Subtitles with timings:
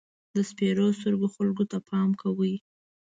[0.35, 2.53] د سپېرو سترګو خلکو ته پام کوه.